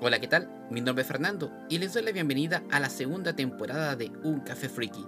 [0.00, 0.48] Hola, ¿qué tal?
[0.70, 4.38] Mi nombre es Fernando y les doy la bienvenida a la segunda temporada de Un
[4.38, 5.04] Café Freaky.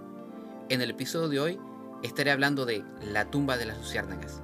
[0.68, 1.60] En el episodio de hoy
[2.02, 4.42] estaré hablando de La tumba de las luciérnagas,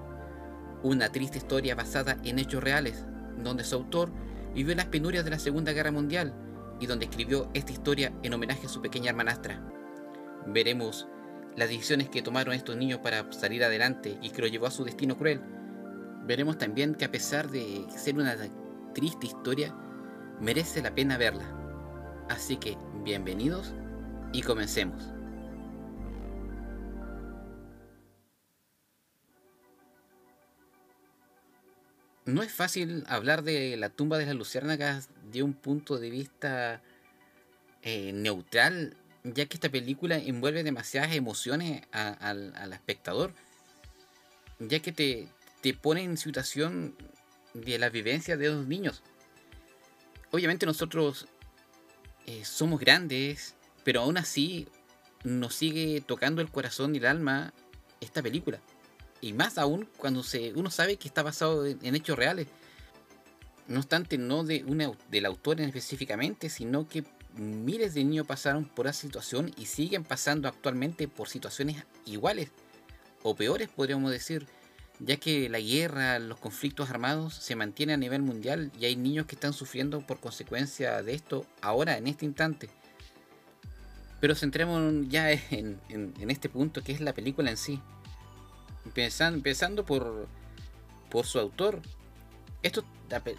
[0.85, 3.05] una triste historia basada en hechos reales,
[3.43, 4.13] donde su autor
[4.55, 6.33] vivió las penurias de la Segunda Guerra Mundial
[6.79, 9.61] y donde escribió esta historia en homenaje a su pequeña hermanastra.
[10.47, 11.09] Veremos
[11.57, 14.85] las decisiones que tomaron estos niños para salir adelante y que lo llevó a su
[14.85, 15.41] destino cruel.
[16.25, 18.37] Veremos también que a pesar de ser una
[18.95, 19.75] triste historia,
[20.41, 21.45] merece la pena verla.
[22.29, 23.73] Así que bienvenidos
[24.33, 25.03] y comencemos.
[32.25, 36.83] No es fácil hablar de la tumba de las luciérnagas de un punto de vista
[37.83, 43.33] eh, neutral, ya que esta película envuelve demasiadas emociones al espectador,
[44.59, 45.29] ya que te,
[45.61, 46.97] te pone en situación
[47.55, 49.05] de la vivencia de dos niños
[50.31, 51.27] obviamente nosotros
[52.27, 54.69] eh, somos grandes, pero aún así
[55.25, 57.53] nos sigue tocando el corazón y el alma
[58.01, 58.61] esta película.
[59.21, 62.49] Y más aún cuando se, uno sabe que está basado en, hechos reales.
[63.67, 68.87] No obstante, no de una, del autor específicamente, sino que miles de niños pasaron por
[68.87, 72.51] esa situación y siguen pasando actualmente por situaciones iguales
[73.23, 74.47] o peores, podríamos decir
[74.99, 79.27] ya que la guerra, los conflictos armados se mantienen a nivel mundial y hay niños
[79.27, 82.71] que están sufriendo por consecuencia de esto ahora, en este instante.
[84.21, 85.81] Pero centremos ya en,
[86.29, 87.81] este punto que es la película en sí.
[88.85, 90.29] Empezando, empezando por,
[91.11, 91.83] por su autor.
[92.63, 92.85] Esto,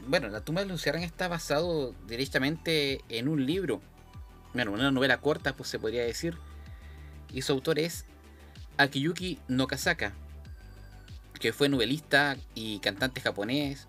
[0.07, 3.81] bueno, La tumba de Luciarán está basado directamente en un libro.
[4.53, 6.37] Bueno, una novela corta, pues se podría decir.
[7.33, 8.05] Y su autor es
[8.77, 10.13] Akiyuki Nokasaka
[11.39, 13.87] que fue novelista y cantante japonés,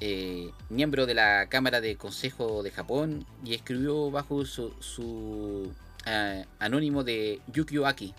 [0.00, 5.72] eh, miembro de la Cámara de Consejo de Japón y escribió bajo su,
[6.04, 8.14] eh, anónimo de Yukio Aki.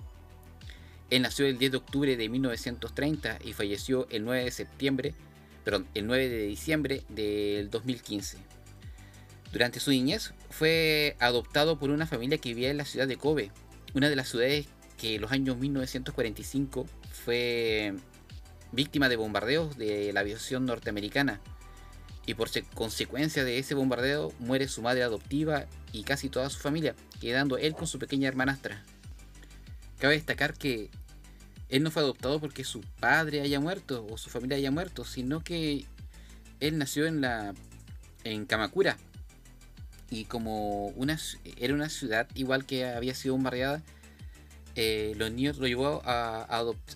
[1.10, 5.14] Él nació el 10 de octubre de 1930 y falleció el 9 de septiembre,
[5.64, 8.38] perdón, el 9 de diciembre del 2015.
[9.54, 13.52] Durante su niñez fue adoptado por una familia que vivía en la ciudad de Kobe,
[13.94, 14.66] una de las ciudades
[14.98, 17.94] que en los años 1945 fue
[18.72, 21.40] víctima de bombardeos de la aviación norteamericana.
[22.26, 26.96] Y por consecuencia de ese bombardeo muere su madre adoptiva y casi toda su familia,
[27.22, 28.84] quedando él con su pequeña hermanastra.
[30.00, 30.90] Cabe destacar que
[31.70, 35.42] él no fue adoptado porque su padre haya muerto o su familia haya muerto, sino
[35.42, 35.86] que
[36.60, 37.54] él nació en la
[38.24, 38.98] en Kamakura
[40.10, 41.18] y como una,
[41.58, 43.82] era una ciudad igual que había sido bombardeada,
[44.80, 46.44] eh, los niños lo llevó a,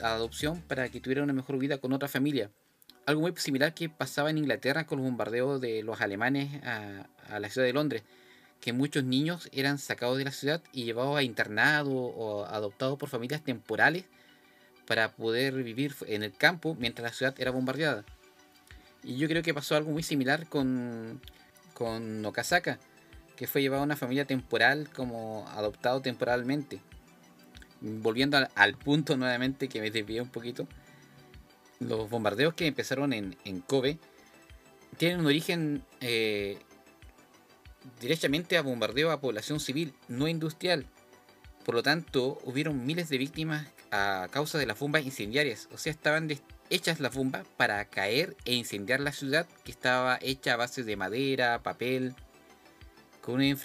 [0.02, 2.52] adopción para que tuviera una mejor vida con otra familia.
[3.08, 7.50] Algo muy similar que pasaba en Inglaterra con los bombardeos de los alemanes a, la
[7.50, 8.04] ciudad de Londres,
[8.60, 13.10] que muchos niños eran sacados de la ciudad y llevados a internado o adoptados por
[13.10, 14.06] familias temporales
[14.86, 18.06] para poder vivir en el campo mientras la ciudad era bombardeada.
[19.04, 21.20] Y yo creo que pasó algo muy similar con,
[21.74, 22.78] con Okazaka,
[23.36, 26.80] que fue llevado a una familia temporal como adoptado temporalmente
[27.82, 30.68] volviendo al, punto nuevamente que me desvié un poquito,
[31.80, 33.36] los bombardeos que empezaron en,
[33.68, 33.98] Kobe
[34.98, 36.60] tienen un origen eh,
[38.00, 40.86] directamente a bombardeo a población civil, no industrial.
[41.66, 45.68] Por lo tanto, hubieron miles de víctimas a causa de las bombas incendiarias.
[45.72, 46.30] O sea, estaban
[46.70, 50.96] hechas las bombas para caer e incendiar la ciudad que estaba hecha a base de
[50.96, 52.16] madera, papel,
[53.22, 53.56] con una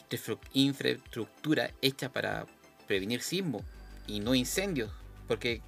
[0.53, 2.47] infraestructura hecha para
[2.87, 3.65] prevenir sismo
[4.07, 4.91] y no incendios.
[5.29, 5.63] Porque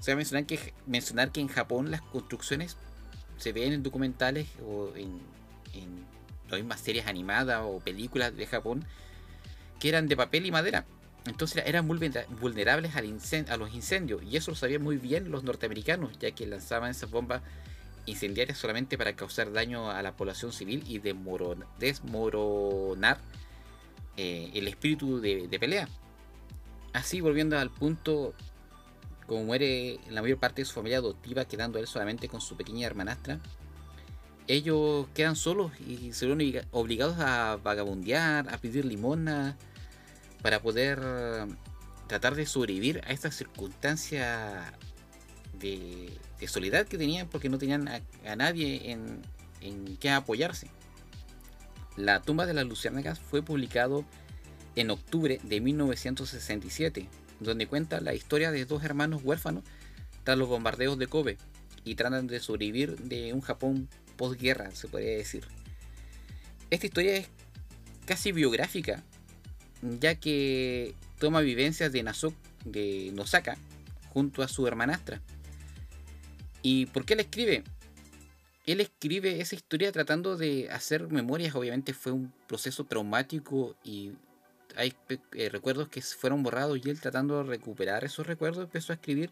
[0.00, 2.76] se va mencionar que, mencionar que en Japón las construcciones
[3.36, 5.20] se ven en documentales o en,
[5.74, 6.04] en
[6.48, 8.84] las mismas series animadas o películas de Japón
[9.78, 10.86] que eran de papel y madera.
[11.26, 11.98] Entonces eran muy
[12.40, 13.04] vulnerables al
[13.48, 14.22] a los incendios.
[14.24, 17.42] Y eso lo sabían muy bien los norteamericanos, ya que lanzaban esas bombas
[18.06, 20.98] incendiarias solamente para causar daño a la población civil y
[21.78, 23.18] desmoronar
[24.16, 25.88] eh, el espíritu de pelea.
[26.92, 28.34] Así, volviendo al punto,
[29.26, 32.86] como muere la mayor parte de su familia adoptiva, quedando él solamente con su pequeña
[32.86, 33.40] hermanastra,
[34.48, 39.56] ellos quedan solos y se ven obligados a vagabundear, a pedir limona,
[40.42, 41.00] para poder
[42.08, 44.74] tratar de sobrevivir a esta circunstancia
[45.58, 49.22] de, soledad que tenían porque no tenían a, nadie en,
[49.60, 50.68] en que apoyarse.
[51.96, 54.04] La tumba de las luciérnagas fue publicado
[54.76, 57.08] en octubre de 1967,
[57.40, 59.64] donde cuenta la historia de dos hermanos huérfanos
[60.24, 61.38] tras los bombardeos de Kobe
[61.84, 65.44] y tratan de sobrevivir de un Japón posguerra, se podría decir.
[66.70, 67.28] esta historia es
[68.06, 69.02] casi biográfica,
[69.82, 72.34] ya que toma vivencias de Nasuk,
[72.64, 73.56] de Nosaka,
[74.10, 75.20] junto a su hermanastra.
[76.62, 77.64] ¿Y por qué la escribe?
[78.66, 84.12] Él escribe esa historia tratando de hacer memorias, obviamente fue un proceso traumático y
[84.76, 84.94] hay
[85.32, 89.30] eh, recuerdos que fueron borrados y él tratando de recuperar esos recuerdos empezó a escribir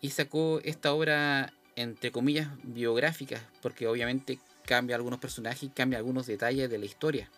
[0.00, 6.26] y sacó esta obra entre comillas biográfica porque obviamente cambia algunos personajes y cambia algunos
[6.26, 7.30] detalles de la historia.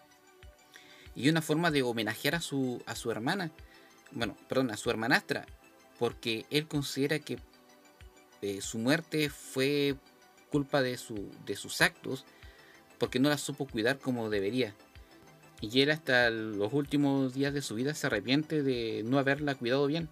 [1.15, 3.51] Y una forma de homenajear a su a su hermana
[4.13, 5.47] bueno perdón a su hermanastra
[5.99, 7.39] porque él considera que
[8.41, 9.97] eh, su muerte fue
[10.51, 12.25] culpa de, su, de sus actos
[12.99, 14.75] porque no la supo cuidar como debería
[15.61, 19.87] y él hasta los últimos días de su vida se arrepiente de no haberla cuidado
[19.87, 20.09] bien.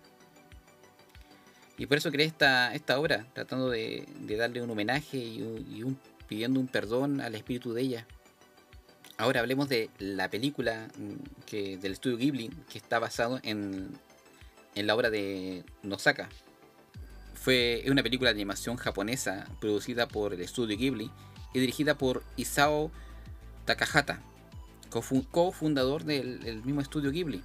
[1.78, 4.06] Y por eso creé esta, esta obra, tratando de,
[4.36, 5.84] darle un homenaje y,
[6.26, 8.06] pidiendo un perdón al espíritu de ella.
[9.18, 13.90] Ahora hablemos de la película mm, que, del estudio Ghibli, que está basado en,
[14.74, 16.28] en la obra de Nosaka.
[17.34, 21.10] Fue una película de animación japonesa producida por el estudio Ghibli
[21.54, 22.90] y dirigida por Isao
[23.64, 24.20] Takahata
[24.88, 27.42] cofundador del, mismo estudio Ghibli.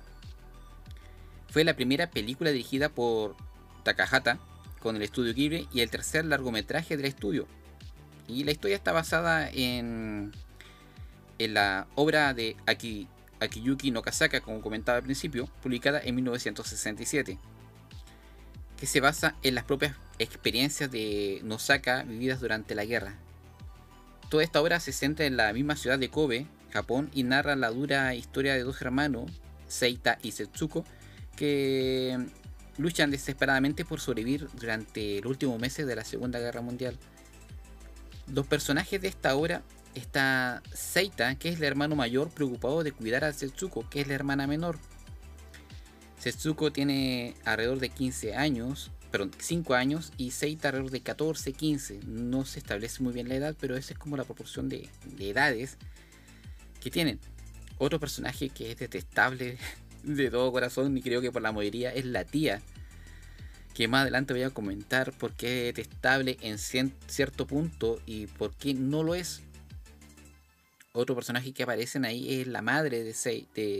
[1.49, 3.35] Fue la primera película dirigida por
[3.83, 4.39] Takahata
[4.79, 7.47] con el estudio Ghibli y el tercer largometraje del estudio.
[8.27, 10.31] Y la historia está basada en,
[11.37, 13.07] la obra de Aki,
[13.39, 17.37] Akiyuki no Kasaka, como comentaba al principio, publicada en 1967,
[18.77, 23.15] que se basa en las propias experiencias de Nosaka vividas durante la guerra.
[24.29, 27.69] Toda esta obra se centra en la misma ciudad de Kobe, Japón y narra la
[27.69, 29.31] dura historia de dos hermanos,
[29.67, 30.85] Seita y Setsuko,
[31.35, 32.17] que
[32.77, 36.97] luchan desesperadamente por sobrevivir durante los últimos meses de la Segunda Guerra Mundial.
[38.33, 39.61] Los personajes de esta obra
[39.95, 44.15] está Seita, que es el hermano mayor preocupado de cuidar a Setsuko, que es la
[44.15, 44.77] hermana menor.
[46.19, 51.99] Setsuko tiene alrededor de 15 años, perdón, 5 años y Seita alrededor de 14, 15.
[52.05, 54.87] No se establece muy bien la edad, pero esa es como la proporción de,
[55.17, 55.77] de edades
[56.81, 57.19] que tienen.
[57.77, 59.57] Otro personaje que es detestable
[60.03, 62.61] de todo corazón y creo que por la mayoría es la tía.
[63.73, 68.53] Que más adelante voy a comentar por qué es detestable en cierto punto y por
[68.53, 69.41] qué no lo es.
[70.93, 73.13] Otro personaje que aparecen ahí es la madre de,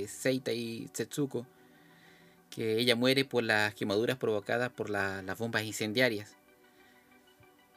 [0.08, 1.46] Seita y Setsuko.
[2.50, 6.36] Que ella muere por las quemaduras provocadas por las bombas incendiarias.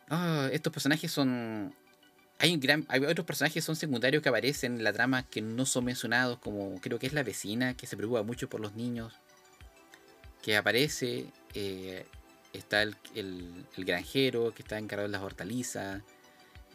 [0.09, 1.75] Ah, estos personajes son
[2.39, 5.67] hay, gran, hay otros personajes que son secundarios que aparecen en la trama que no
[5.67, 9.15] son mencionados, como creo que es la vecina, que se preocupa mucho por los niños,
[10.43, 12.07] que aparece, eh,
[12.53, 12.97] está el,
[13.77, 16.03] granjero que está encargado de las hortalizas,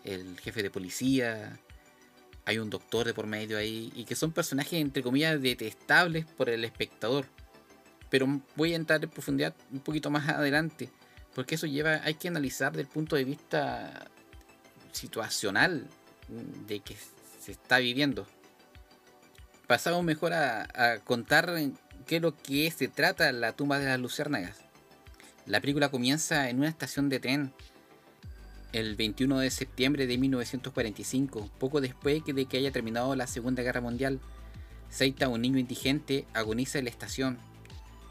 [0.03, 1.59] el jefe de policía,
[2.45, 6.49] hay un doctor de por medio ahí, y que son personajes entre comillas detestables por
[6.49, 7.25] el espectador.
[8.09, 10.89] Pero voy a entrar en profundidad un poquito más adelante,
[11.35, 14.09] porque eso lleva, hay que analizar desde el punto de vista
[14.91, 15.87] situacional
[16.67, 16.95] de que
[17.41, 18.27] se está viviendo.
[19.67, 21.53] Pasamos mejor a, contar
[22.05, 24.57] qué es lo que se trata la tumba de las luciérnagas.
[25.45, 27.53] La película comienza en una estación de tren
[28.71, 33.81] el 21 de septiembre de 1945, poco después de que haya terminado la Segunda Guerra
[33.81, 34.19] Mundial.
[34.89, 37.39] Seita, un niño indigente, agoniza en la estación.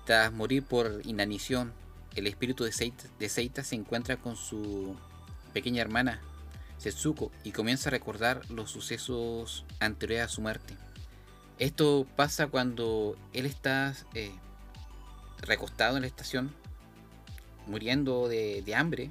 [0.05, 1.73] Tras morir por inanición,
[2.15, 4.97] el espíritu de Seita, de Seita se encuentra con su
[5.53, 6.21] pequeña hermana,
[6.79, 10.75] Setsuko y comienza a recordar los sucesos anteriores a su muerte.
[11.59, 14.33] Esto pasa cuando él está eh,
[15.41, 16.55] recostado en la estación,
[17.67, 19.11] muriendo de, hambre,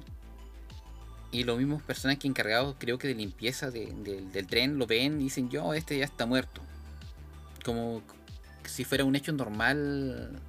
[1.30, 5.50] y los mismos personajes encargados, creo que de limpieza del tren, lo ven y dicen,
[5.50, 6.62] yo, este ya está muerto.
[7.64, 8.02] Como
[8.64, 10.40] si fuera un hecho normal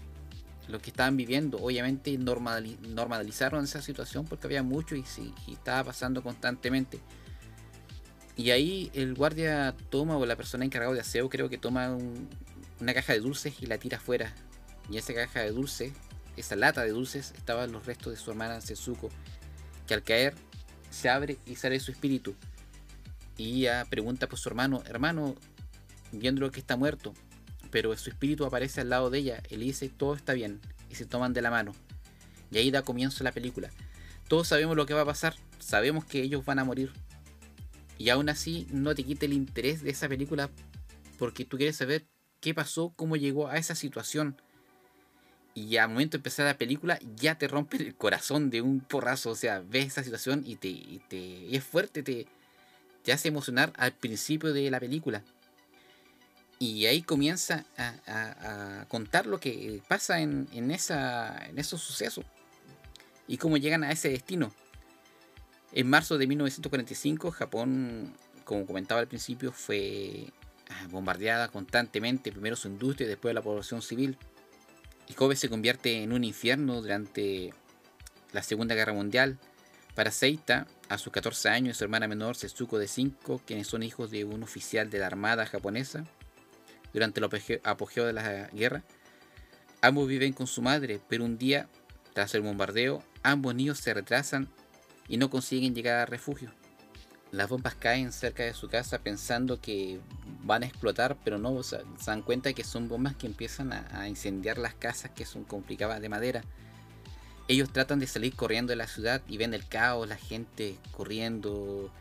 [0.70, 1.58] lo que estaban viviendo.
[1.58, 7.00] Obviamente normalizaron esa situación porque había mucho y, sí, estaba pasando constantemente.
[8.38, 11.98] Y ahí el guardia toma, o la persona encargada de aseo, creo que toma
[12.80, 14.34] una caja de dulces y la tira afuera.
[14.90, 15.92] Y esa caja de dulces,
[16.38, 19.10] esa lata de dulces, estaban los restos de su hermana Setsuko,
[19.88, 20.36] que al caer
[20.90, 22.36] se abre y sale su espíritu.
[23.38, 25.36] Y ella pregunta por su hermano, hermano,
[26.12, 27.14] viendo que está muerto,
[27.72, 29.44] pero su espíritu aparece al lado de ella.
[29.50, 30.60] Él dice, todo está bien.
[30.90, 31.74] Y se toman de la mano.
[32.52, 33.70] Y ahí da comienzo la película.
[34.28, 35.36] Todos sabemos lo que va a pasar.
[35.60, 36.92] Sabemos que ellos van a morir.
[37.98, 40.50] Y aún así no te quite el interés de esa película
[41.18, 42.08] porque tú quieres saber
[42.40, 44.42] qué pasó, cómo llegó a esa situación.
[45.54, 49.32] Y al momento de empezar la película ya te rompe el corazón de un porrazo.
[49.32, 51.02] O sea, ves esa situación y, te, y
[51.52, 52.28] es fuerte, te,
[53.04, 55.24] te hace emocionar al principio de la película.
[56.62, 62.25] Y ahí comienza a, contar lo que pasa en, esos sucesos
[63.28, 64.51] y cómo llegan a ese destino.
[65.72, 68.13] En marzo de 1945, Japón,
[68.44, 70.34] como comentaba al principio, fue
[70.70, 74.18] ah, bombardeada constantemente, primero su industria después la población civil.
[75.08, 77.54] Y Kobe se convierte en un infierno durante
[78.34, 79.39] la Segunda Guerra Mundial.
[79.96, 84.12] Para Seita, a sus 14 años, su hermana menor Setsuko de 5, quienes son hijos
[84.12, 86.06] de un oficial de la Armada japonesa,
[86.93, 88.84] durante el apogeo de la guerra.
[89.81, 91.67] Ambos viven con su madre, pero un día,
[92.13, 94.50] tras el bombardeo, ambos niños se retrasan
[95.08, 96.51] y no consiguen llegar a refugio.
[97.31, 100.00] Las bombas caen cerca de su casa pensando que
[100.43, 104.58] van a explotar, pero no, se dan cuenta que son bombas que empiezan a, incendiar
[104.58, 106.43] las casas que son complicadas de madera.
[107.48, 111.91] Ellos tratan de salir corriendo de la ciudad y ven el caos, la gente corriendo,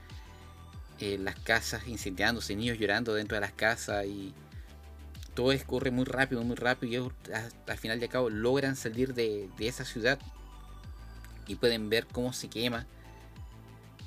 [0.99, 4.35] eh, las casas incendiándose, niños llorando dentro de las casas y
[5.39, 7.31] todo escurre muy rápido, muy rápido y
[7.71, 10.19] al final de cabo logran salir de, esa ciudad
[11.47, 12.89] y pueden ver cómo se quema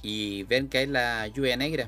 [0.01, 1.87] y ven que hay la lluvia negra,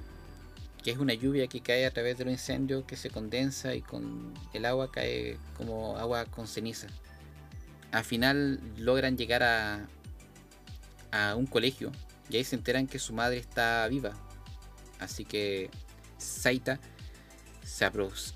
[0.81, 3.81] que es una lluvia que cae a través de los incendios que se condensa y
[3.81, 6.88] con el agua cae como agua con ceniza.
[7.91, 9.89] Al final logran llegar a,
[11.12, 11.91] a un colegio
[12.29, 14.13] y ahí se enteran que su madre está viva.
[15.00, 15.69] Así que
[16.17, 16.79] Saita
[17.65, 17.89] se,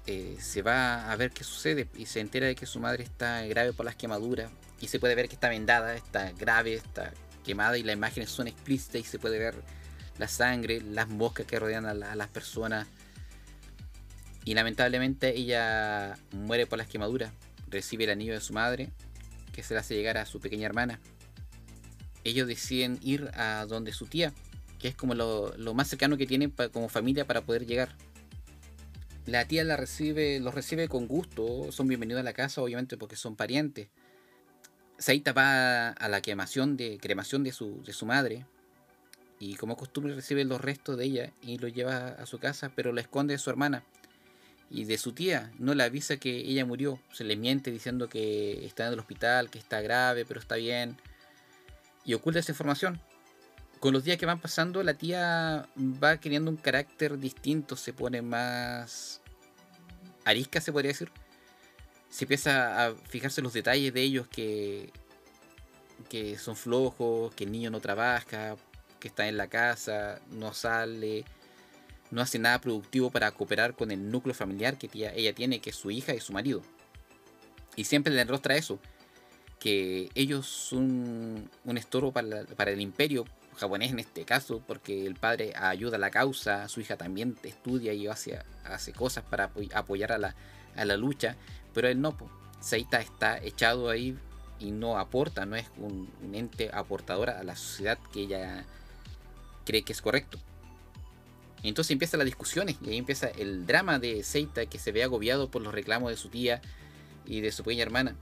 [0.08, 3.46] eh, se va a ver qué sucede y se entera de que su madre está
[3.46, 7.78] grave por las quemaduras y se puede ver que está vendada, está grave, está quemada
[7.78, 9.56] y las imágenes son explícitas y se puede ver
[10.18, 12.88] la sangre, las moscas que rodean a, las personas.
[14.46, 17.32] Y lamentablemente ella muere por las quemaduras,
[17.68, 18.92] recibe el anillo de su madre
[19.52, 21.00] que se le hace llegar a su pequeña hermana.
[22.24, 24.34] Ellos deciden ir a donde su tía,
[24.80, 27.96] que es como lo, más cercano que tienen como familia para poder llegar
[29.28, 33.18] la tía la recibe, los recibe con gusto, son bienvenidos a la casa, obviamente porque
[33.18, 33.90] son parientes.
[34.98, 38.46] Saita va a la quemación de, cremación de su, de su madre
[39.38, 42.94] y como costumbre recibe los restos de ella y lo lleva a su casa, pero
[42.94, 43.84] la esconde de su hermana
[44.72, 45.52] y de su tía.
[45.60, 49.50] No le avisa que ella murió, se le miente diciendo que está en el hospital,
[49.50, 50.96] que está grave, pero está bien
[52.06, 53.02] y oculta esa información
[53.80, 58.22] con los días que van pasando, la tía va creando un carácter distinto, se pone
[58.22, 59.22] más
[60.26, 61.12] arisca, se podría decir.
[62.10, 64.92] Se empieza a fijarse en los detalles de ellos que,
[66.10, 68.56] que son flojos, que el niño no trabaja,
[69.00, 71.26] que está en la casa, no sale,
[72.12, 75.76] no hace nada productivo para cooperar con el núcleo familiar que ella tiene, que es
[75.76, 76.62] su hija y su marido.
[77.76, 78.80] Y siempre le rostra eso,
[79.60, 83.26] que ellos son un estorbo para, para el imperio,
[83.58, 87.94] japonés en este caso, porque el padre ayuda a la causa, su hija también estudia
[87.94, 88.40] y hace,
[88.96, 90.36] cosas para apoyar a la,
[90.76, 91.36] a la lucha,
[91.74, 92.16] pero él no,
[92.60, 94.18] Seita está echado ahí
[94.60, 98.66] y no aporta, no es un, ente aportador a la sociedad que ella
[99.66, 100.40] cree que es correcto.
[101.64, 105.50] Entonces empiezan las discusiones y ahí empieza el drama de Seita que se ve agobiado
[105.50, 106.62] por los reclamos de su tía
[107.26, 108.16] y de su pequeña hermana.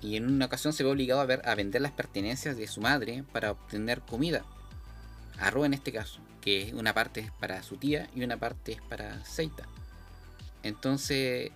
[0.00, 2.80] Y en una ocasión se ve obligado a, ver, a vender las pertenencias de su
[2.80, 4.44] madre para obtener comida
[5.40, 8.80] arroz en este caso, que una parte es para su tía y una parte es
[8.82, 9.64] para Seita.
[10.62, 11.52] Entonces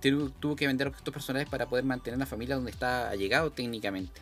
[0.00, 4.20] tuvo que vender objetos personales para poder mantener la familia donde está llegado técnicamente.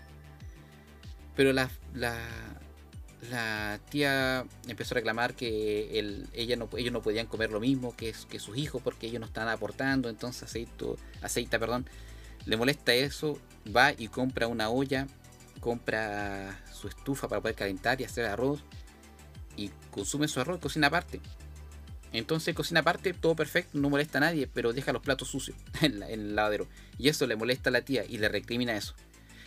[1.35, 5.99] Pero la, la, tía empezó a reclamar que
[6.33, 9.27] ella no, ellos no podían comer lo mismo que, que sus hijos porque ellos no
[9.27, 10.09] estaban aportando.
[10.09, 11.87] Entonces aceito, Aceita perdón,
[12.47, 13.39] le molesta eso,
[13.75, 15.07] va y compra una olla,
[15.67, 18.63] compra su estufa para poder calentar y hacer arroz.
[19.57, 21.21] Y consume su arroz, cocina aparte.
[22.13, 26.05] Entonces cocina aparte, todo perfecto, no molesta a nadie, pero deja los platos sucios en,
[26.05, 26.69] el lavadero.
[26.99, 28.95] Y eso le molesta a la tía y le recrimina eso.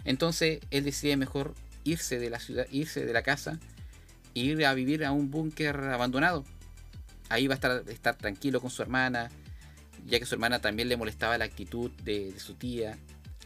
[0.04, 3.58] Entonces él decide mejor irse de la ciudad, irse de la casa
[4.36, 6.44] e ir a vivir a un búnker abandonado.
[7.30, 9.30] Ahí va a estar, estar, tranquilo con su hermana,
[10.06, 12.98] ya que su hermana también le molestaba la actitud de, de su tía.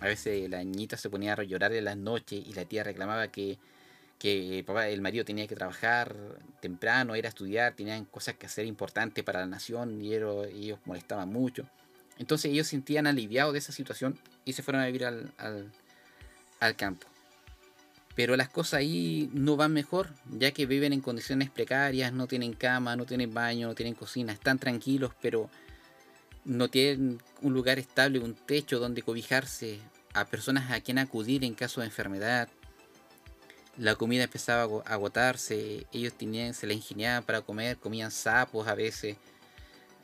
[0.03, 3.29] A veces la niñita se ponía a llorar en las noches y la tía reclamaba
[3.29, 3.57] que
[4.23, 6.15] que papá, el marido tenía que trabajar
[6.61, 11.27] temprano, ir a estudiar, tenían cosas que hacer importantes para la nación y ellos, molestaban
[11.27, 11.65] mucho.
[12.17, 15.33] Entonces ellos sentían aliviados de esa situación y se fueron a vivir al,
[16.61, 17.05] al, campo.
[18.15, 22.53] Pero las cosas ahí no van mejor, ya que viven en condiciones precarias, no tienen
[22.53, 25.49] cama, no tienen baño, no tienen cocina, están tranquilos, pero
[26.45, 29.79] no tienen un lugar estable, un techo donde cobijarse,
[30.13, 32.49] a personas a quien acudir en caso de enfermedad,
[33.77, 38.75] la comida empezaba a agotarse, ellos tenían, se la ingeniaban para comer, comían sapos a
[38.75, 39.17] veces,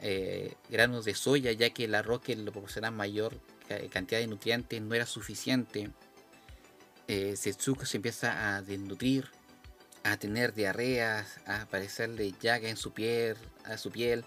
[0.01, 3.39] eh, granos de soya, ya que el arroz que le proporcionaba mayor
[3.91, 5.91] cantidad de nutrientes no era suficiente.
[7.07, 9.29] Eh, Setsuko se empieza a desnutrir,
[10.03, 13.35] a tener diarreas, a aparecerle llagas en su piel,
[13.65, 14.25] a su piel.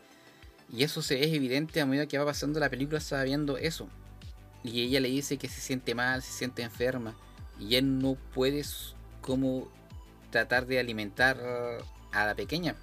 [0.72, 3.88] Y eso se es evidente a medida que va pasando la película, sabiendo eso.
[4.64, 7.14] Y ella le dice que se siente mal, se siente enferma.
[7.58, 8.64] Y él no puede
[9.20, 9.68] como
[10.30, 11.38] tratar de alimentar
[12.12, 12.76] a la pequeña.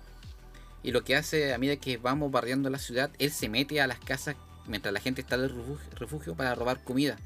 [0.83, 3.87] Y lo que hace a medida que vamos barriendo la ciudad, él se mete a
[3.87, 4.35] las casas
[4.67, 5.49] mientras la gente está en
[5.95, 7.17] refugio para robar comida.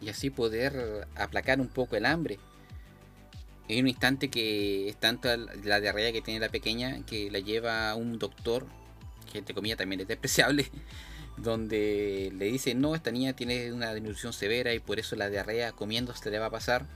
[0.00, 2.38] Y así poder aplacar un poco el hambre.
[3.68, 7.94] Hay un instante que es tanto la diarrea que tiene la pequeña que la lleva
[7.94, 8.66] un doctor,
[9.30, 10.68] que entre comillas también es despreciable,
[11.36, 15.72] donde le dice, no, esta niña tiene una disminución severa y por eso la diarrea
[15.72, 16.86] comiendo se le va a pasar.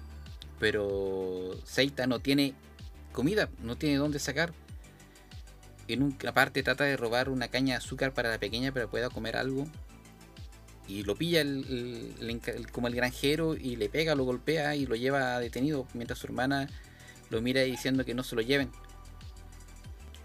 [0.59, 2.55] Pero Seita no tiene
[3.12, 4.52] comida, no tiene dónde sacar
[5.88, 8.90] en una parte trata de robar una caña de azúcar para la pequeña para que
[8.90, 9.66] pueda comer algo.
[10.88, 11.43] Y lo pilla
[12.73, 16.69] como el granjero y le pega, lo golpea y lo lleva detenido mientras su hermana
[17.28, 18.71] lo mira diciendo que no se lo lleven.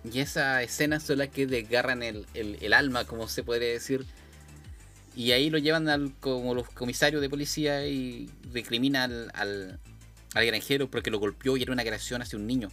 [0.04, 4.06] Y esa escena son las que desgarran el, alma, como se puede decir.
[5.16, 9.80] Y ahí lo llevan al, como los comisarios de policía y recriminan al,
[10.34, 12.70] al granjero porque lo golpeó y era una agresión hacia un niño.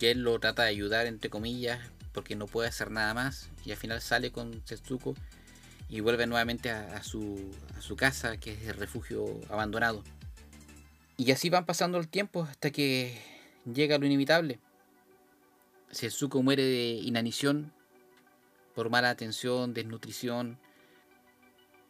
[0.00, 1.80] Y él lo trata de ayudar, entre comillas,
[2.12, 3.48] porque no puede hacer nada más.
[3.64, 5.14] Y al final sale con Setsuko
[5.88, 10.04] y vuelve nuevamente a, su, a su casa, que es el refugio abandonado.
[11.16, 13.20] Y así van pasando el tiempo hasta que
[13.70, 14.58] llega lo inevitable.
[15.90, 17.72] Setsuko muere de inanición
[18.74, 20.58] por mala atención, desnutrición.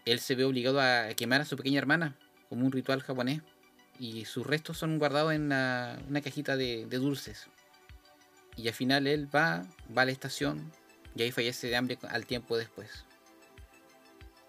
[0.04, 2.16] Él se ve obligado a quemar a su pequeña hermana
[2.48, 3.42] como un ritual japonés.
[3.98, 7.46] Y sus restos son guardados en una, cajita de dulces.
[8.56, 9.66] Y al final él va,
[9.96, 10.72] va a la estación
[11.14, 13.04] y ahí fallece de hambre al tiempo después.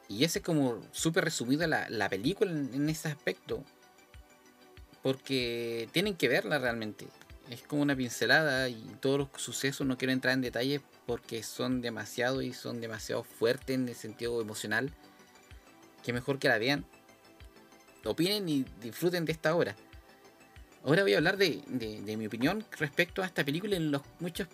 [0.07, 3.63] Y ese es como súper resumida la, película en, ese aspecto.
[5.01, 7.07] Porque tienen que verla realmente.
[7.51, 11.81] Es como una pincelada y todos los sucesos no quiero entrar en detalle porque son
[11.81, 14.89] demasiado y son demasiado fuertes en el sentido emocional.
[16.01, 16.85] Que mejor que la vean.
[18.05, 19.75] Opinen y disfruten de esta obra.
[20.85, 21.61] Ahora voy a hablar de,
[22.17, 24.47] mi opinión respecto a esta película en los muchos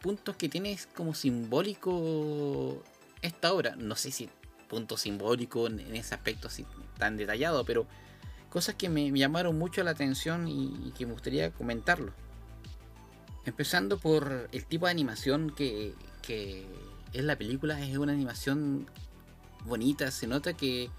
[0.00, 2.82] puntos que tiene como simbólico
[3.20, 3.74] esta obra.
[3.76, 4.30] No sé si
[4.68, 6.64] punto simbólico en, ese aspecto así
[6.98, 7.86] tan detallado, pero
[8.48, 12.12] cosas que me, llamaron mucho la atención y, que me gustaría comentarlo.
[13.46, 15.94] Empezando por el tipo de animación que,
[17.12, 18.86] es la película, es una animación
[19.64, 20.90] bonita, se nota que,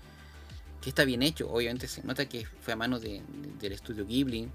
[0.86, 4.50] está bien hecho, obviamente se nota que fue a mano del estudio Ghibli,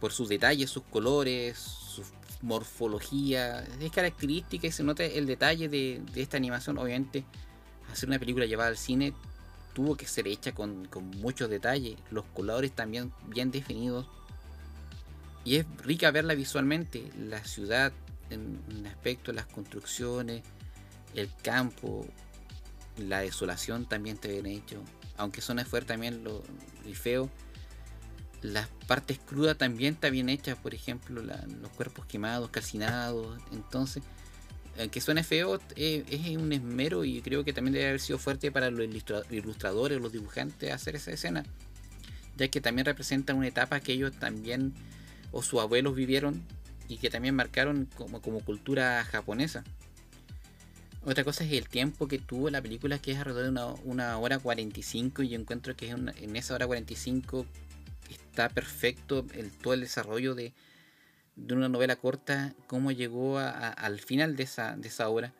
[0.00, 2.02] por sus detalles, sus colores, su
[2.42, 3.66] morfología.
[3.80, 6.78] Es característica y se nota el detalle de, esta animación.
[6.78, 7.24] Obviamente,
[7.90, 9.14] hacer una película llevada al cine
[9.74, 10.88] tuvo que ser hecha con,
[11.20, 11.96] muchos detalles.
[12.10, 14.06] Los colores también bien definidos.
[15.46, 17.10] Y es rica verla visualmente.
[17.18, 17.92] La ciudad
[18.28, 20.42] en, en aspecto, las construcciones,
[21.14, 22.06] el campo,
[22.98, 24.82] la desolación también está bien hecho.
[25.16, 26.42] Aunque suena fuerte también lo,
[26.84, 27.30] el feo
[28.42, 33.40] las partes crudas también está bien hechas, por ejemplo, los cuerpos quemados, calcinados.
[33.52, 34.02] Entonces,
[34.78, 38.50] aunque suene feo, eh, es un esmero y creo que también debe haber sido fuerte
[38.52, 38.86] para los
[39.30, 41.44] ilustradores, los dibujantes hacer esa escena,
[42.36, 44.74] ya que también representa una etapa que ellos también
[45.32, 46.42] o sus abuelos vivieron
[46.88, 49.64] y que también marcaron como, como cultura japonesa.
[51.04, 54.18] Otra cosa es el tiempo que tuvo la película, que es alrededor de una, una
[54.18, 57.46] hora 45, y yo encuentro que en esa hora 45
[58.10, 60.52] está perfecto el, todo el desarrollo de,
[61.36, 65.32] una novela corta, cómo llegó al final de esa, de esa obra.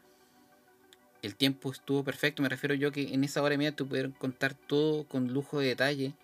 [1.22, 4.12] El tiempo estuvo perfecto, me refiero yo que en esa hora y media tú pudieron
[4.12, 6.14] contar todo con lujo de detalle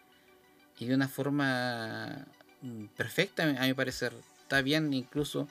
[0.79, 2.27] y de una forma
[2.97, 4.13] perfecta, a mi parecer.
[4.43, 5.49] Está bien incluso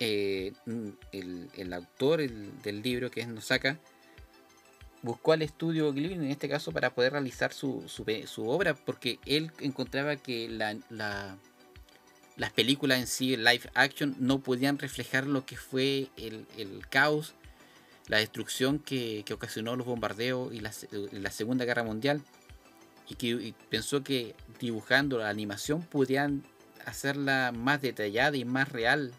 [0.00, 0.88] eh, mm,
[1.56, 3.78] el, autor del libro, que es Nosaka,
[5.02, 9.52] buscó al estudio Ghibli en este caso para poder realizar su, su, obra porque él
[9.60, 10.76] encontraba que la,
[12.36, 16.46] las películas en sí, live action, no podían reflejar lo que fue el,
[16.88, 17.34] caos,
[18.08, 20.72] la destrucción que, ocasionó los bombardeos y la,
[21.12, 22.22] la, Segunda Guerra Mundial
[23.08, 26.42] y que pensó que dibujando la animación podían
[26.86, 29.12] hacerla más detallada y más real.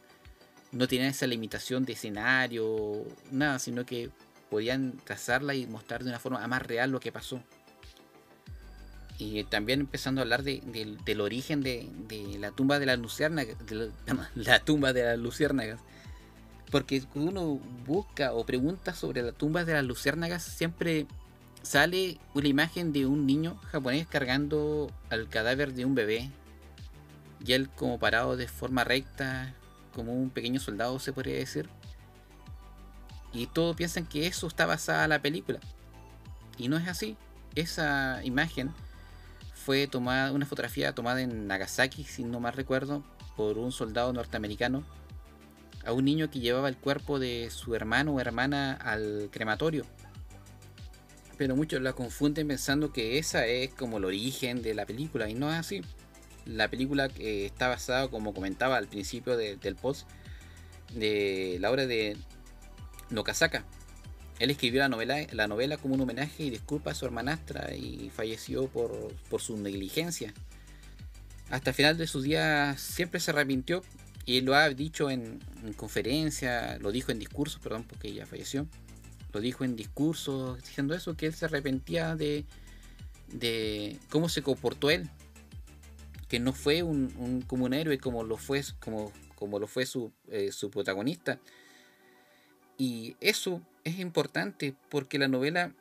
[0.71, 4.09] No tenía esa limitación de escenario, nada, sino que
[4.49, 7.43] podían trazarla y mostrar de una forma más real lo que pasó.
[9.19, 11.87] Y también empezando a hablar del origen de,
[12.39, 13.55] la tumba de las luciérnagas,
[14.35, 15.79] la, tumba de las luciérnagas,
[16.71, 21.05] Porque cuando uno busca o pregunta sobre la tumba de las luciérnagas, siempre
[21.65, 26.29] sale una imagen de un niño japonés cargando al cadáver de un bebé.
[27.45, 29.53] Y él como parado de forma recta,
[29.93, 31.67] como un pequeño soldado se podría decir.
[33.33, 35.59] Y todos piensan que eso está basada en la película.
[36.57, 37.17] Y no es así.
[37.55, 38.71] Esa imagen
[39.53, 43.03] fue tomada, una fotografía tomada en Nagasaki, si no mal recuerdo,
[43.35, 44.83] por un soldado norteamericano
[45.85, 49.85] a un niño que llevaba el cuerpo de su hermano o hermana al crematorio.
[51.37, 55.33] Pero muchos la confunden pensando que esa es como el origen de la película y
[55.33, 55.81] no es así.
[56.45, 60.07] La película está basada, como comentaba al principio del post,
[60.93, 62.15] de la obra de
[63.09, 63.65] Nokasaka.
[64.39, 68.11] Él escribió la novela, la novela como un homenaje y disculpa a su hermanastra y
[68.13, 70.33] falleció por, por su negligencia.
[71.49, 73.81] Hasta el final de sus días siempre se arrepintió
[74.25, 75.39] y lo ha dicho en,
[75.77, 78.67] conferencia, lo dijo en discursos, perdón, porque ella falleció.
[79.35, 82.45] Lo dijo en discursos diciendo eso, que él se arrepentía de,
[83.27, 85.09] de cómo se comportó él.
[86.29, 90.13] Que no fue un, como un héroe como lo fue, como, como lo fue su,
[90.29, 91.37] eh, su protagonista.
[92.77, 95.73] Y eso es importante porque la novela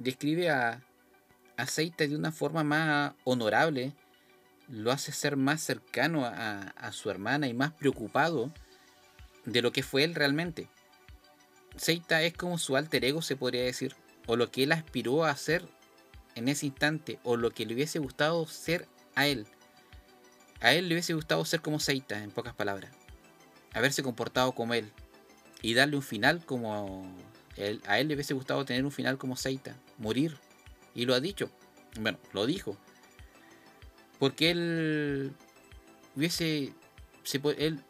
[0.00, 0.82] describe a,
[1.56, 3.94] a Seita de una forma más honorable
[4.66, 8.52] lo hace ser más cercano a, su hermana y más preocupado
[9.44, 10.68] de lo que fue él realmente.
[11.78, 13.94] Seita es como su alter ego, se podría decir,
[14.26, 15.64] o lo que él aspiró a ser
[16.34, 19.46] en ese instante, o lo que le hubiese gustado ser a él.
[20.60, 22.92] A él le hubiese gustado ser como Seita, en pocas palabras.
[23.72, 24.90] Haberse comportado como él.
[25.62, 27.14] Y darle un final como...
[27.56, 29.76] Él, a él le hubiese gustado tener un final como Seita.
[29.98, 30.36] Morir.
[30.94, 31.50] Y lo ha dicho.
[32.00, 32.76] Bueno, lo dijo.
[34.18, 35.32] Porque él
[36.16, 36.72] hubiese.
[37.56, 37.84] él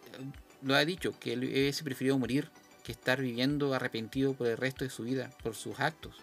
[0.62, 2.50] lo ha dicho, que él hubiese preferido morir
[2.92, 6.16] estar viviendo arrepentido por el resto de su vida, por sus actos.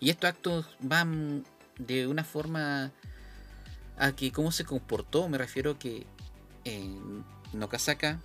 [0.00, 1.44] Y estos actos van
[1.78, 2.92] de una forma
[3.98, 6.06] a que cómo se comportó, me refiero que
[6.64, 8.20] en Nokasaka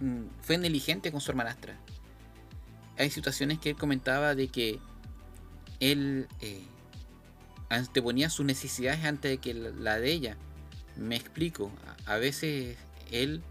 [0.00, 1.78] mm, fue negligente con su hermanastra.
[2.98, 4.78] Hay situaciones que él comentaba de que
[5.80, 6.62] él eh,
[7.70, 10.36] anteponía sus necesidades antes de que la de ella.
[10.96, 11.70] Me explico,
[12.04, 12.76] a veces
[13.10, 13.42] él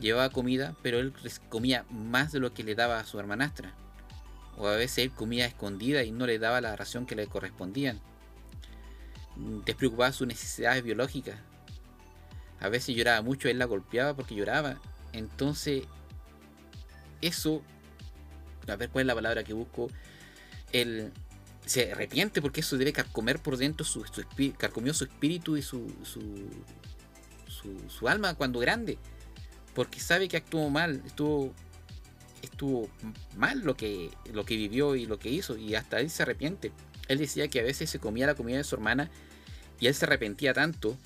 [0.00, 1.12] llevaba comida, pero él
[1.48, 3.74] comía más de lo que le daba a su hermanastra.
[4.56, 8.00] O a veces él comía escondida y no le daba la ración que le correspondían.
[9.64, 11.38] Despreocupaba sus necesidades biológicas.
[12.60, 14.78] A veces lloraba mucho, él la golpeaba porque lloraba.
[15.12, 15.84] Entonces,
[17.20, 17.62] eso,
[18.68, 19.88] a ver cuál es la palabra que busco,
[20.72, 21.12] el
[21.70, 24.24] se arrepiente porque eso debe carcomer por dentro su, su
[24.58, 26.50] carcomió su espíritu y su, su,
[27.88, 28.98] su, alma cuando grande.
[29.74, 31.54] Porque sabe que actuó mal, estuvo,
[32.42, 32.88] estuvo
[33.36, 36.72] mal lo que, lo que vivió y lo que hizo, y hasta él se arrepiente.
[37.08, 39.10] Él decía que a veces se comía la comida de su hermana
[39.80, 40.96] y él se arrepentía tanto,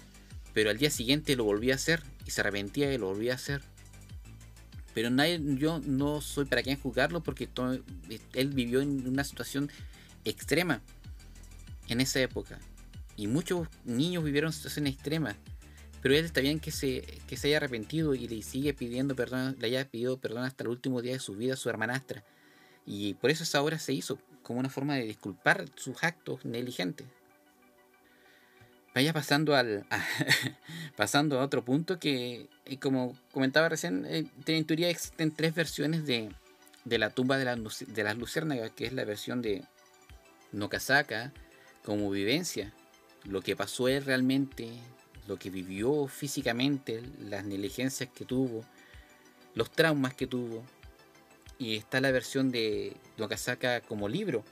[0.52, 3.36] pero al día siguiente lo volvía a hacer, y se arrepentía y lo volvía a
[3.36, 3.62] hacer.
[4.94, 7.48] Pero nadie, yo no soy para quien juzgarlo porque
[8.32, 9.70] él vivió en una situación
[10.24, 10.80] extrema
[11.88, 12.58] en esa época.
[13.16, 15.36] Y muchos niños vivieron situaciones extremas.
[16.04, 19.56] Pero él está bien que se, que se haya arrepentido y le sigue pidiendo perdón,
[19.58, 22.22] le haya pedido perdón hasta el último día de su vida a su hermanastra.
[22.84, 27.06] Y por eso esa obra se hizo como una forma de disculpar sus actos negligentes.
[28.94, 29.86] Vaya pasando al
[30.96, 36.04] pasando a otro punto que, eh, como comentaba recién, eh, en teoría existen tres versiones
[36.04, 36.28] de,
[36.84, 37.46] de la tumba de,
[37.88, 39.64] de las luciérnagas, que es la versión de,
[40.52, 41.32] Nokasaka
[41.84, 42.72] como vivencia,
[43.24, 44.70] lo que pasó él realmente,
[45.26, 48.64] lo que vivió físicamente, las negligencias que tuvo,
[49.54, 50.64] los traumas que tuvo.
[51.58, 54.44] Y está la versión de Nokasaka como libro,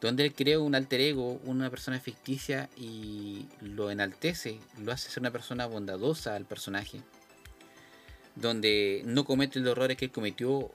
[0.00, 5.20] donde él crea un alter ego, una persona ficticia y lo enaltece, lo hace ser
[5.20, 7.00] una persona bondadosa al personaje,
[8.34, 10.72] donde no comete los errores que él cometió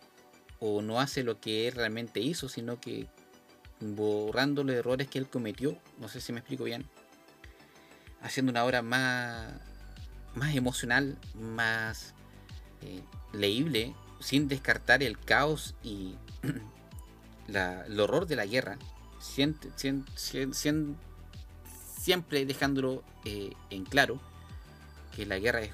[0.60, 3.08] o no hace lo que él realmente hizo, sino que
[3.80, 6.86] borrando los errores que él cometió, no sé si me explico bien,
[8.22, 9.48] haciendo una obra más,
[10.36, 12.14] más emocional, más
[12.82, 13.02] eh,
[13.34, 16.16] leíble, sin descartar el caos y
[17.48, 18.78] el horror de la guerra,
[19.20, 19.72] siempre
[22.46, 24.20] dejándolo eh, en claro
[25.16, 25.72] que la guerra es,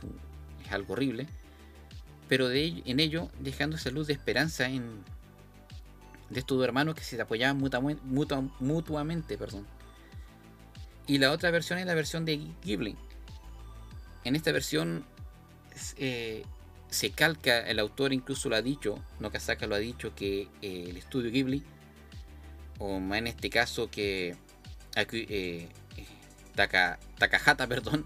[0.70, 1.28] algo horrible,
[2.28, 7.58] pero en ello dejando esa luz de esperanza de estos dos hermanos que se apoyaban
[7.58, 9.38] mutuamente.
[9.38, 9.66] Perdón.
[11.08, 12.96] Y la otra versión es la versión de Ghibli.
[14.26, 15.06] En esta versión,
[15.98, 16.43] eh,
[16.89, 20.88] se calca, el autor incluso lo ha dicho, no Kasaka lo ha dicho, que eh,
[20.89, 21.63] el estudio Ghibli,
[22.80, 24.36] o más en este caso que
[24.96, 25.70] eh,
[26.56, 28.06] Taka, Takahata, perdón,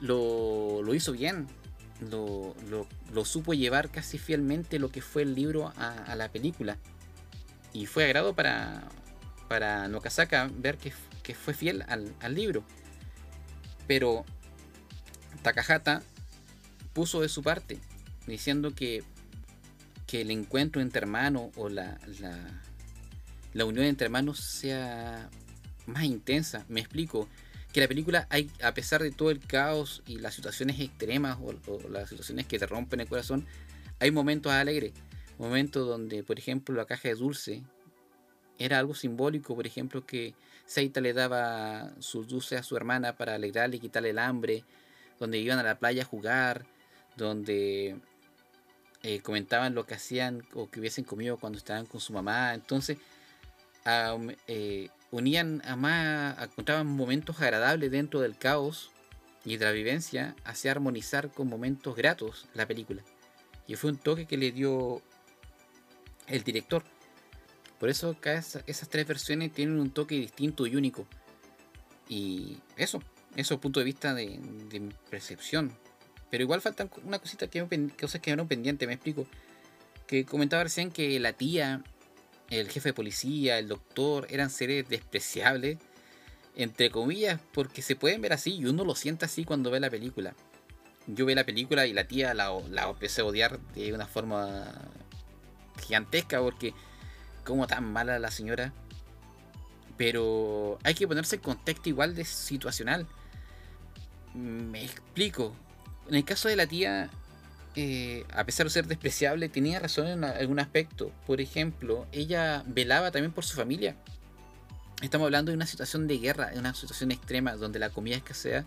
[0.00, 1.48] lo, lo hizo bien,
[2.10, 2.54] lo,
[3.12, 6.78] lo, supo llevar casi fielmente lo que fue el libro a, la película.
[7.72, 8.88] Y fue agrado para,
[9.48, 10.92] para Nokasaka ver que,
[11.28, 12.64] que fue fiel al, libro.
[13.86, 14.24] Pero
[15.42, 16.02] Takahata
[16.94, 17.78] puso de su parte,
[18.26, 19.04] diciendo que,
[20.06, 21.98] que el encuentro entre hermanos o la,
[23.52, 25.28] la, unión entre hermanos sea
[25.84, 26.64] más intensa.
[26.70, 27.28] Me explico.
[27.74, 31.52] Que la película, hay, a pesar de todo el caos y las situaciones extremas o,
[31.90, 33.46] las situaciones que te rompen el corazón,
[34.00, 34.94] hay momentos alegres.
[35.36, 37.62] Momentos donde, por ejemplo, la caja de dulce
[38.58, 39.54] era algo simbólico.
[39.54, 40.34] Por ejemplo, que
[40.68, 44.64] Seita le daba sus dulces a su hermana para alegrarle y quitarle el hambre.
[45.18, 46.66] Donde iban a la playa a jugar.
[47.16, 47.96] Donde
[49.02, 52.52] eh, comentaban lo que hacían o que hubiesen comido cuando estaban con su mamá.
[52.52, 52.98] Entonces,
[54.46, 58.90] eh, unían a más, encontraban momentos agradables dentro del caos
[59.46, 63.02] y de la vivencia, hacía armonizar con momentos gratos la película.
[63.66, 65.00] Y fue un toque que le dio
[66.26, 66.84] el director.
[67.78, 71.06] Por eso cada esas tres versiones tienen un toque distinto y único.
[72.08, 73.02] Y eso,
[73.36, 74.38] eso es punto de vista de,
[74.70, 75.72] de percepción.
[76.30, 77.64] Pero igual faltan una cosita que
[78.00, 79.26] cosas que eran pendientes, me explico.
[80.06, 81.82] Que comentaba recién que la tía,
[82.50, 85.78] el jefe de policía, el doctor, eran seres despreciables,
[86.56, 89.90] entre comillas, porque se pueden ver así y uno lo siente así cuando ve la
[89.90, 90.34] película.
[91.06, 94.66] Yo ve la película y la tía la, la empecé a odiar de una forma
[95.80, 96.74] gigantesca porque
[97.48, 98.74] como tan mala la señora.
[99.96, 103.06] Pero hay que ponerse en contexto igual de situacional.
[104.34, 105.56] Me explico.
[106.08, 107.08] En el caso de la tía,
[107.74, 111.10] eh, a pesar de ser despreciable, tenía razón en algún aspecto.
[111.26, 113.96] Por ejemplo, ella velaba también por su familia.
[115.00, 118.66] Estamos hablando de una situación de guerra, de una situación extrema donde la comida escasea.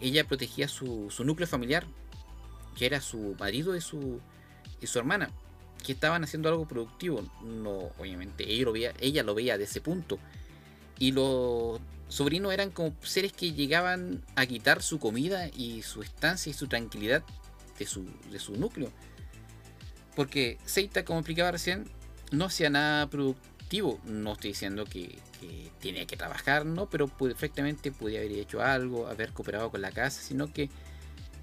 [0.00, 1.86] Ella protegía su, núcleo familiar,
[2.76, 4.20] que era su marido y su,
[4.82, 5.30] y su hermana,
[5.84, 7.22] que estaban haciendo algo productivo.
[7.42, 10.18] No, obviamente, ella lo veía, ella lo veía de ese punto.
[10.98, 16.50] Y los sobrinos eran como seres que llegaban a quitar su comida y su estancia
[16.50, 17.22] y su tranquilidad
[17.78, 18.90] de su, de su núcleo.
[20.14, 21.88] Porque Seita, como explicaba recién,
[22.30, 24.00] no hacía nada productivo.
[24.04, 26.88] No estoy diciendo que, que tenía que trabajar, ¿no?
[26.88, 30.70] Pero perfectamente podía haber hecho algo, haber cooperado con la casa, sino que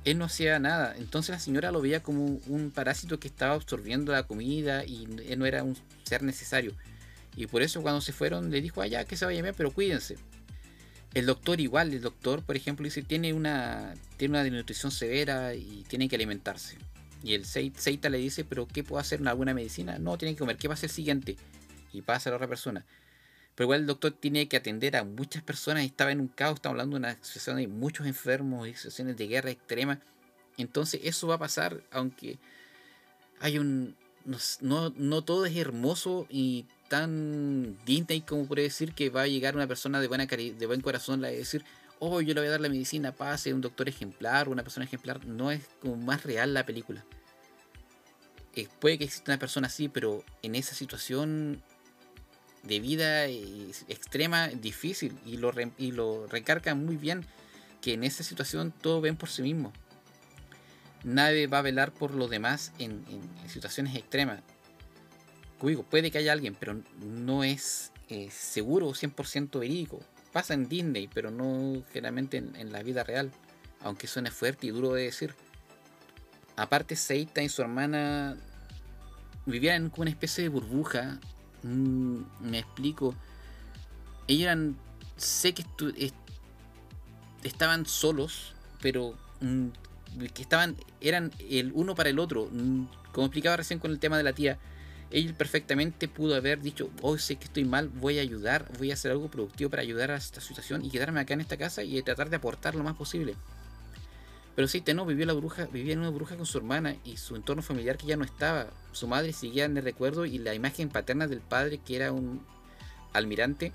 [0.06, 0.96] él no hacía nada.
[0.98, 5.40] Entonces la señora lo veía como un parásito que estaba absorbiendo la comida y él
[5.40, 6.74] no era un ser necesario.
[7.36, 10.18] Y por eso cuando se fueron le dijo, allá que se vaya bien, pero cuídense.
[11.14, 15.84] El doctor igual, el doctor, por ejemplo, dice, tiene una, tiene una desnutrición severa y
[15.88, 16.78] tiene que alimentarse.
[17.24, 19.98] Y el Seita le dice, pero ¿qué puedo hacer alguna medicina?
[20.00, 21.38] No, tiene que comer, ¿qué va a ser el siguiente?
[21.94, 22.84] Y pasa a la otra persona.
[23.56, 26.56] Pero igual el doctor tiene que atender a muchas personas y estaba en un caos,
[26.56, 30.00] estamos hablando de una situación de muchos enfermos y situaciones de guerra extrema.
[30.58, 32.40] Entonces eso va a pasar, aunque
[33.40, 33.96] hay un...
[34.62, 39.56] No, no todo es hermoso y tan Disney como puede decir que va a llegar
[39.56, 41.66] una persona de, buena de buen corazón a decir,
[42.00, 45.26] oh, yo le voy a dar la medicina, pase, un doctor ejemplar, una persona ejemplar.
[45.26, 47.04] No es como más real la película.
[48.56, 51.62] Eh, puede que exista una persona así, pero en esa situación
[52.64, 57.26] de vida extrema, difícil, y lo, y lo recarga muy bien,
[57.82, 59.74] que en esa situación todos ven por sí mismos.
[61.04, 63.04] Nadie va a velar por los demás en
[63.48, 64.42] situaciones extremas
[65.90, 70.02] puede que haya alguien, pero no es eh, seguro 100% verídico.
[70.32, 73.32] Pasa en Disney, pero no generalmente en, la vida real,
[73.82, 75.36] aunque suene fuerte y duro de decir.
[76.56, 78.36] Aparte, Seita y su hermana
[79.46, 81.20] vivían como una especie de burbuja.
[81.64, 83.16] Mm, me explico.
[84.28, 84.78] Ellos eran.
[85.18, 85.64] Sé que
[87.44, 89.68] estaban solos, pero mm,
[90.34, 90.76] que estaban.
[91.02, 92.50] eran el uno para el otro.
[92.52, 94.60] Mm, como explicaba recién con el tema de la tía
[95.14, 98.96] él perfectamente pudo haber dicho, hoy sé que estoy mal, voy a ayudar, voy a
[98.96, 102.02] hacer algo productivo para ayudar a esta situación y quedarme acá en esta casa y
[102.02, 103.36] tratar de aportar lo más posible.
[104.56, 107.36] Pero sí, no, vivió la bruja, vivía en una bruja con su hermana y su
[107.36, 108.68] entorno familiar que ya no estaba.
[108.92, 112.46] Su madre seguía en el recuerdo y la imagen paterna del padre, que era un
[113.14, 113.72] almirante,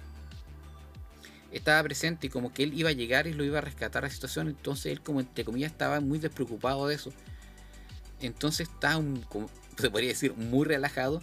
[1.51, 4.11] estaba presente y como que él iba a llegar y lo iba a rescatar la
[4.11, 4.49] situación.
[4.49, 7.13] Entonces él, como entre comillas, estaba muy despreocupado de eso.
[8.21, 9.25] Entonces estaba un,
[9.79, 11.23] se podría decir, muy relajado,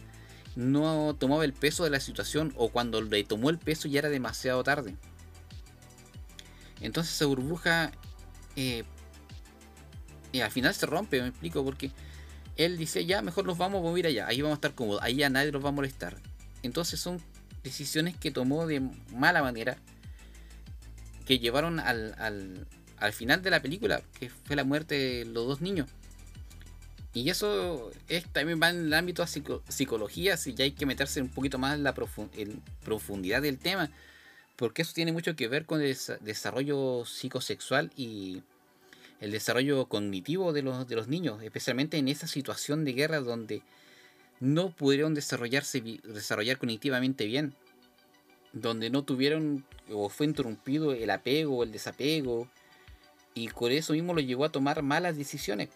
[0.57, 4.09] no tomaba el peso de la situación o cuando le tomó el peso ya era
[4.09, 4.95] demasiado tarde.
[6.81, 7.91] Entonces esa burbuja
[8.55, 8.83] eh,
[10.35, 11.91] Y al final se rompe, me explico, porque
[12.57, 15.15] él dice, ya, mejor nos vamos a mover allá, ahí vamos a estar cómodos, ahí
[15.15, 16.17] ya nadie nos va a molestar.
[16.61, 17.21] Entonces son
[17.63, 18.81] decisiones que tomó de
[19.13, 19.77] mala manera,
[21.25, 22.67] que llevaron al, al,
[22.97, 25.87] al final de la película, que fue la muerte de los dos niños.
[27.13, 31.21] Y eso es, también va en el ámbito de psicología, si ya hay que meterse
[31.21, 33.89] un poquito más en la profundidad del tema,
[34.57, 38.43] porque eso tiene mucho que ver con el desarrollo psicosexual y
[39.19, 43.61] el desarrollo cognitivo de los, de los niños, especialmente en esa situación de guerra donde
[44.39, 47.53] no pudieron desarrollarse, desarrollar cognitivamente bien,
[48.53, 52.49] donde no tuvieron o fue interrumpido el apego o el desapego,
[53.33, 55.69] y por eso mismo lo llevó a tomar malas decisiones.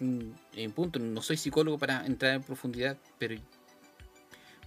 [0.00, 3.36] Mm, en punto, no soy psicólogo para entrar en profundidad, pero,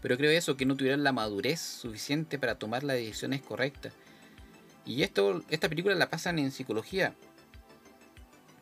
[0.02, 3.94] pero creo eso, que no tuvieron la madurez suficiente para tomar las decisiones correctas.
[4.86, 7.14] Y esto, esta película la pasan en psicología,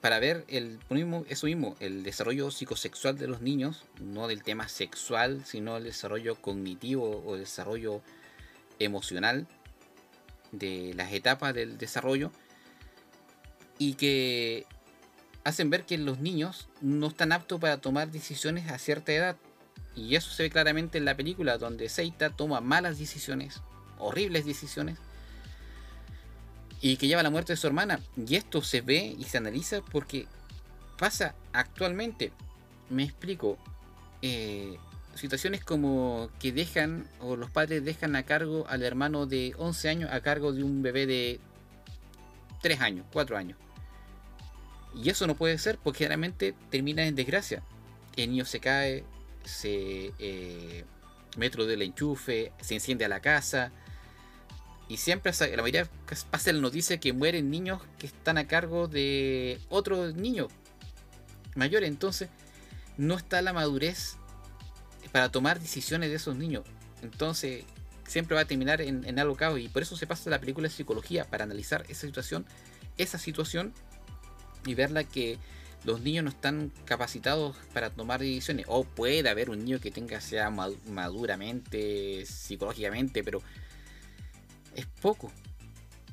[0.01, 0.79] para ver el
[1.27, 6.35] eso mismo, el desarrollo psicosexual de los niños, no del tema sexual, sino el desarrollo
[6.35, 8.01] cognitivo o el desarrollo
[8.79, 9.47] emocional
[10.51, 12.31] de las etapas del desarrollo
[13.79, 14.65] y que
[15.43, 19.35] hacen ver que los niños no están aptos para tomar decisiones a cierta edad.
[19.95, 23.61] Y eso se ve claramente en la película, donde Seita toma malas decisiones,
[23.97, 24.99] horribles decisiones,
[26.81, 27.99] y que lleva a la muerte de su hermana.
[28.15, 30.27] Y esto se ve y se analiza porque
[30.97, 32.31] pasa actualmente.
[32.89, 33.57] Me explico.
[34.21, 34.77] Eh,
[35.15, 40.11] situaciones como que dejan o los padres dejan a cargo al hermano de 11 años
[40.11, 41.39] a cargo de un bebé de
[42.61, 43.57] 3 años, 4 años.
[44.95, 47.63] Y eso no puede ser porque generalmente termina en desgracia.
[48.15, 49.03] El niño se cae,
[49.43, 50.85] se eh,
[51.37, 53.71] metro del enchufe, se enciende a la casa.
[54.89, 55.89] Y siempre, la mayoría
[56.31, 60.47] pasa la noticia que mueren niños que están a cargo de otros niños
[61.55, 61.89] mayores.
[61.89, 62.29] Entonces,
[62.97, 64.15] no está la madurez
[65.11, 66.63] para tomar decisiones de esos niños.
[67.01, 67.65] Entonces,
[68.07, 69.59] siempre va a terminar en, algo caos.
[69.59, 72.45] Y por eso se pasa la película de psicología, para analizar esa situación,
[72.97, 73.73] esa situación
[74.65, 75.37] y verla que
[75.83, 78.65] los niños no están capacitados para tomar decisiones.
[78.69, 83.41] O puede haber un niño que tenga sea maduramente, psicológicamente, pero
[84.77, 85.31] es poco.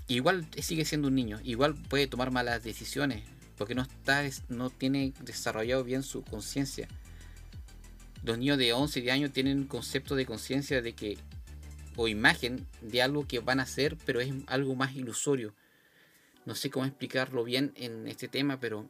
[0.08, 3.22] Igual sigue siendo un niño, igual puede tomar malas decisiones,
[3.56, 6.88] porque no está no tiene desarrollado bien su conciencia.
[8.22, 11.16] Los niños de 11 de años tienen un concepto de conciencia de que
[11.96, 15.54] o imagen de algo que van a hacer, pero es algo más ilusorio
[16.44, 18.88] no sé cómo explicarlo bien en este tema, pero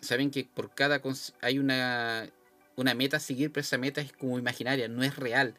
[0.00, 1.00] saben que por cada
[1.40, 2.28] hay una,
[2.76, 5.54] una meta a seguir, pero esa meta es como imaginaria, no es real.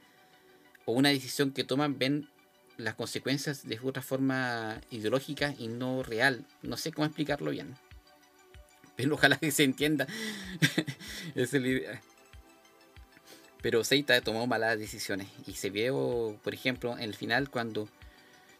[0.85, 2.29] O una decisión que toman, ven
[2.77, 6.45] las consecuencias de otra forma ideológica y no real.
[6.61, 7.75] No sé cómo explicarlo bien.
[8.95, 10.07] Pero ojalá que se entienda.
[11.35, 12.01] es la idea.
[13.61, 15.27] Pero Seita tomó malas decisiones.
[15.47, 17.87] Y se vio, por ejemplo, en el final cuando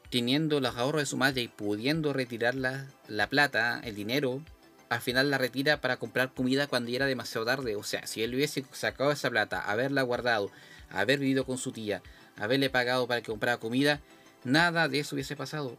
[0.10, 4.44] teniendo los ahorros de su madre y pudiendo retirar la, plata, el dinero,
[4.90, 7.76] al final la retira para comprar comida cuando ya era demasiado tarde.
[7.76, 10.52] O sea, si él hubiese sacado esa plata, haberla guardado,
[10.92, 12.04] haber vivido con su tía,
[12.38, 14.02] haberle pagado para que comprara comida,
[14.44, 15.78] nada de eso hubiese pasado.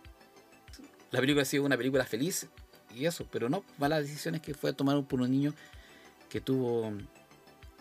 [1.11, 2.49] La película ha sido una película feliz
[2.95, 5.55] y eso, pero no malas decisiones que fue tomar por un niño
[6.29, 6.93] que tuvo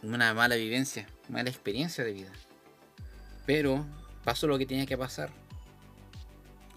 [0.01, 2.31] una mala vivencia, mala experiencia de vida.
[3.45, 3.86] Pero
[4.23, 5.31] pasó lo que tenía que pasar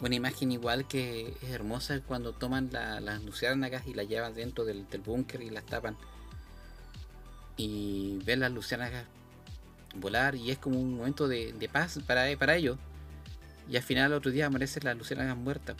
[0.00, 4.84] una imagen igual que es hermosa cuando toman las luciérnagas y las llevan dentro del,
[5.04, 5.96] búnker y las tapan.
[7.56, 9.06] Y ven las luciérnagas
[10.00, 12.78] volar y es como un momento de, paz para, ellos.
[13.68, 15.76] Y al final otro día aparecen las luciérnagas muertas.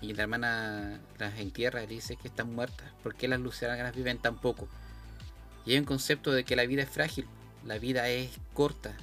[0.00, 2.86] Y la hermana las entierra y dice que están muertas.
[3.02, 4.68] ¿Por qué las luciérnagas viven tan poco?
[5.64, 7.26] Y hay un concepto de que la vida es frágil.
[7.64, 8.94] La vida es corta.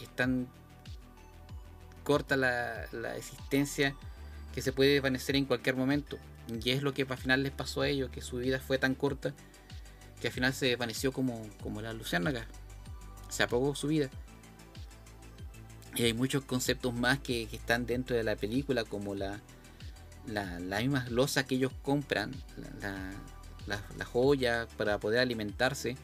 [0.00, 0.48] Están
[2.02, 3.94] corta la, existencia
[4.54, 6.18] que se puede desvanecer en cualquier momento.
[6.48, 8.94] Y es lo que al final les pasó a ellos, que su vida fue tan
[8.94, 9.32] corta
[10.20, 12.46] que al final se desvaneció como, como la luciérnaga.
[13.28, 14.10] Se apagó su vida.
[15.96, 19.40] Y hay muchos conceptos más que, están dentro de la película, como la,
[20.26, 22.32] la, la misma losa que ellos compran,
[22.80, 23.12] la,
[23.66, 25.96] la, joya para poder alimentarse.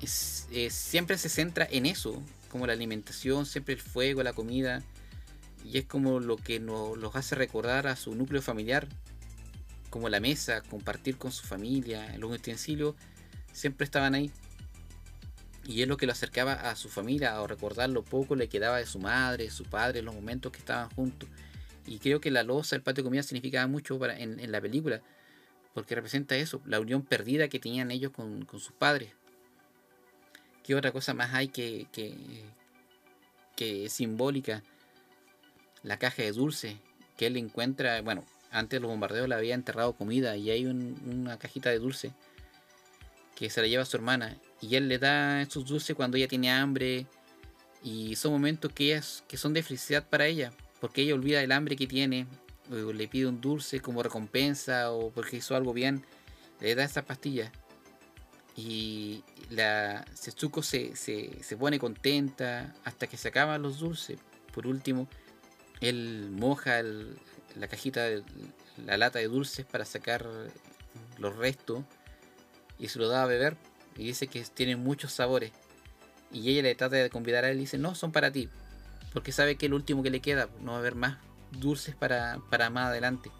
[0.00, 4.82] siempre se centra en eso, como la alimentación, siempre el fuego, la comida,
[5.64, 8.88] y es como lo que nos los hace recordar a su núcleo familiar,
[9.98, 12.94] como la mesa, compartir con su familia, los utensilios,
[13.52, 14.30] siempre estaban ahí.
[15.66, 18.78] Y es lo que lo acercaba a su familia, a recordar lo poco le quedaba
[18.78, 21.28] de su madre, su padre, los momentos que estaban juntos.
[21.84, 25.02] Y creo que la losa, el patio de comida significaba mucho para, en, la película,
[25.74, 29.10] porque representa eso, la unión perdida que tenían ellos con, sus padres.
[30.62, 32.14] ¿Qué otra cosa más hay que, que,
[33.56, 34.62] que simbólica?
[35.82, 36.78] La caja de dulce,
[37.16, 41.70] que él encuentra, bueno, antes los bombardeos le había enterrado comida y hay una cajita
[41.70, 42.12] de dulce
[43.36, 46.28] que se la lleva a su hermana y él le da esos dulces cuando ella
[46.28, 47.06] tiene hambre
[47.82, 51.76] y son momentos que, que son de felicidad para ella porque ella olvida el hambre
[51.76, 52.26] que tiene
[52.70, 56.04] o le pide un dulce como recompensa o porque hizo algo bien
[56.60, 57.52] le da esa pastilla
[58.58, 64.18] y la Setsuko se, se, se pone contenta hasta que se acaban los dulces.
[64.52, 65.08] Por último
[65.80, 66.82] él moja
[67.56, 68.22] la cajita de
[68.84, 70.26] la lata de dulces para sacar
[71.18, 71.84] los restos
[72.78, 73.56] y se lo da a beber
[73.96, 75.52] y dice que tienen muchos sabores.
[76.32, 78.48] Y ella le trata de convidar a él y dice, no, son para ti.
[79.12, 81.18] Porque sabe que el último que le queda, no va a haber más
[81.50, 83.30] dulces para, para más adelante.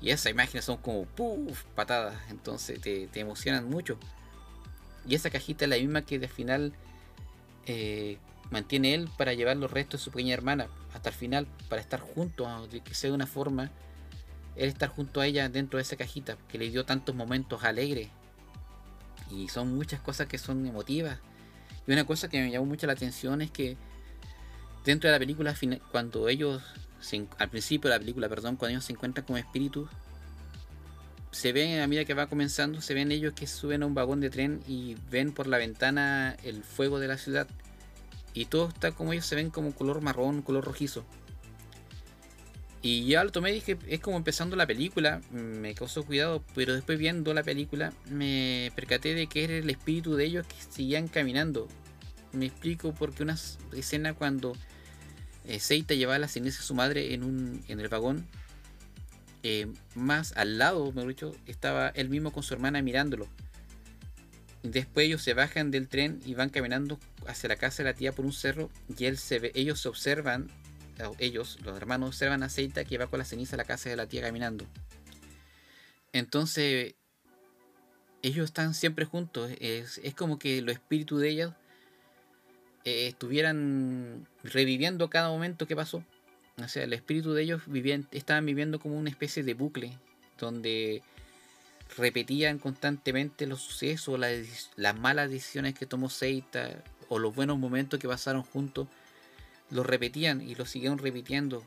[0.00, 2.16] Y esas imágenes son como puff, patadas.
[2.30, 3.98] Entonces te, emocionan mucho.
[5.06, 6.72] Y esa cajita es la misma que al final
[7.66, 8.18] eh,
[8.54, 11.98] mantiene él para llevar los restos de su pequeña hermana hasta el final, para estar
[11.98, 13.72] juntos, que sea de una forma,
[14.54, 18.08] él estar junto a ella dentro de esa cajita que le dio tantos momentos alegres
[19.28, 21.18] y son muchas cosas que son emotivas.
[21.86, 23.76] Y una cosa que me llamó mucho la atención es que
[24.84, 25.52] dentro de la película,
[25.90, 26.62] cuando ellos,
[27.38, 29.90] al principio de la película, perdón, cuando ellos se encuentran como espíritus,
[31.32, 34.20] se ven a medida que va comenzando, se ven ellos que suben a un vagón
[34.20, 37.48] de tren y ven por la ventana el fuego de la ciudad.
[38.34, 41.04] Y todo está como ellos se ven como color marrón, color rojizo.
[42.82, 46.74] Y ya lo tomé y dije, es como empezando la película, me causó cuidado, pero
[46.74, 51.08] después viendo la película me percaté de que era el espíritu de ellos que seguían
[51.08, 51.66] caminando.
[52.32, 53.38] Me explico porque una
[53.72, 54.54] escena cuando
[55.46, 58.26] eh, Seita llevaba la ceniza de su madre en, un, en el vagón,
[59.42, 63.28] eh, más al lado, me dicho, estaba él mismo con su hermana mirándolo.
[64.64, 68.12] Después ellos se bajan del tren y van caminando hacia la casa de la tía
[68.12, 70.50] por un cerro y él se ve, ellos se observan
[71.18, 73.96] ellos, los hermanos, observan a Seita que va con la ceniza a la casa de
[73.96, 74.64] la tía caminando.
[76.12, 76.94] Entonces,
[78.22, 79.50] ellos están siempre juntos.
[79.60, 81.52] Es, como que los espíritus de ellos
[82.84, 86.04] eh, estuvieran reviviendo cada momento que pasó.
[86.62, 89.98] O sea, el espíritu de ellos vivían, estaban viviendo como una especie de bucle
[90.38, 91.02] donde
[91.96, 98.00] repetían constantemente los sucesos, las, las malas decisiones que tomó Seita o los buenos momentos
[98.00, 98.88] que pasaron juntos
[99.70, 101.62] lo repetían y lo siguieron repitiendo.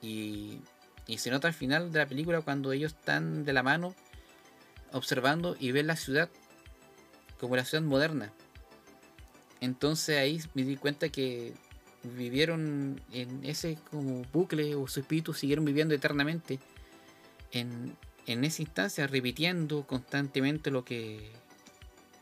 [0.00, 0.60] Y,
[1.06, 3.94] y se nota al final de la película cuando ellos están de la mano
[4.92, 6.28] observando y ven la ciudad
[7.38, 8.32] como la ciudad moderna.
[9.60, 11.54] Entonces ahí me di cuenta que
[12.02, 16.58] vivieron en ese como bucle o su espíritu siguieron viviendo eternamente
[17.50, 17.96] en,
[18.26, 21.32] en esa instancia, repitiendo constantemente lo que,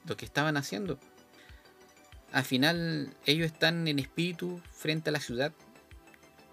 [0.06, 0.98] lo que estaban haciendo
[2.32, 5.52] al final ellos están en espíritu frente a la ciudad,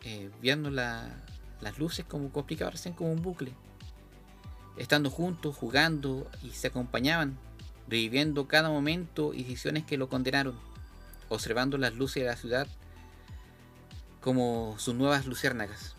[0.03, 3.53] eh, viendo las luces, como, explicaba recién, como un bucle.
[4.77, 7.37] Estando juntos, jugando y se acompañaban,
[7.87, 10.59] reviviendo cada momento y decisiones que lo condenaron,
[11.29, 12.67] observando las luces de la ciudad
[14.21, 15.95] como sus nuevas luciérnagas.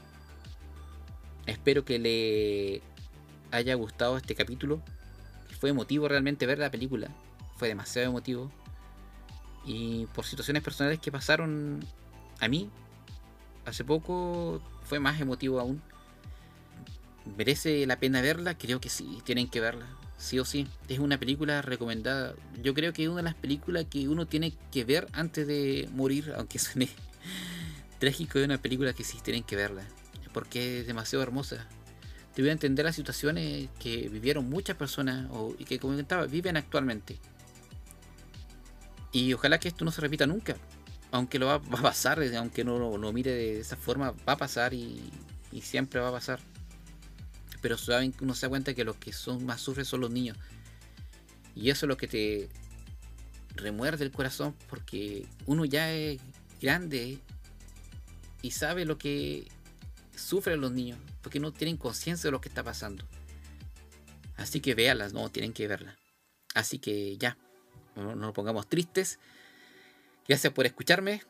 [1.47, 2.83] Espero que le
[3.51, 4.83] haya gustado este capítulo.
[5.59, 7.09] Fue emotivo realmente ver la película.
[7.57, 8.51] Fue demasiado emotivo
[9.65, 11.85] y por situaciones personales que pasaron
[12.41, 12.71] a mí
[13.67, 15.83] hace poco, fue más emotivo aún.
[17.37, 18.57] ¿Merece la pena verla?
[18.57, 19.87] Creo que sí, tienen que verla.
[20.17, 22.35] Sí o sí, es una película recomendada.
[22.63, 25.89] Yo creo que es una de las películas que uno tiene que ver antes de
[25.93, 26.89] morir, aunque suene
[27.99, 29.83] trágico de una película que sí tienen que verla,
[30.33, 31.67] porque es demasiado hermosa.
[32.35, 35.29] Te voy a entender las situaciones que vivieron muchas personas
[35.59, 37.19] y que comentaba, viven actualmente.
[39.13, 40.57] Y ojalá que esto no se repita nunca.
[41.11, 44.75] Aunque lo va, a pasar, aunque no lo, mire de esa forma, va a pasar
[44.75, 45.11] y,
[45.61, 46.39] siempre va a pasar.
[47.61, 50.39] Pero saben, uno se da cuenta que los que son más sufren son los niños.
[51.57, 52.49] Y eso es lo que te
[53.57, 56.21] remuerde el corazón porque uno ya es
[56.63, 57.19] grande
[58.43, 59.49] y sabe lo que
[60.21, 63.05] sufren los niños porque no tienen conciencia de lo que está pasando.
[64.37, 65.99] Así que véalas, no, tienen que verla.
[66.55, 67.37] Así que ya,
[67.97, 69.19] no, nos pongamos tristes.
[70.27, 71.23] Gracias por escucharme.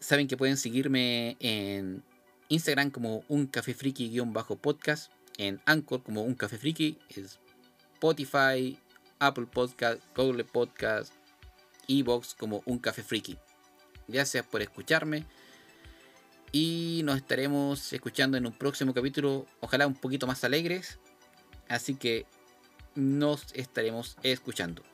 [0.00, 2.02] Saben que pueden seguirme en
[2.48, 6.98] Instagram como un café friki-podcast, en Anchor como un café friki,
[7.94, 8.78] Spotify,
[9.18, 11.12] Apple Podcast, Google Podcast,
[11.88, 13.36] Evox como un café friki.
[14.08, 15.24] Gracias por escucharme
[16.54, 21.00] Y nos estaremos escuchando en un próximo capítulo, ojalá un poquito más alegres.
[21.68, 22.26] Así que
[22.94, 24.84] nos estaremos escuchando.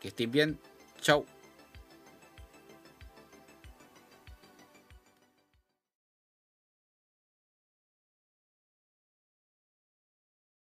[0.00, 0.60] Que estén bien.
[1.00, 1.24] Chao.